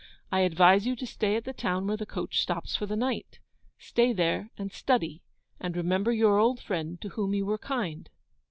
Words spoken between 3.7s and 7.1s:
Stay there and study, and remember your old friend to